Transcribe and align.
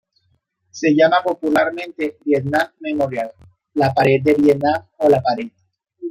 Se 0.71 0.95
llama 0.95 1.21
popularmente 1.21 2.17
Vietnam 2.25 2.71
Memorial, 2.79 3.31
la 3.75 3.93
Pared 3.93 4.19
de 4.23 4.33
Vietnam 4.33 4.83
o 4.97 5.07
la 5.07 5.21
Pared. 5.21 5.51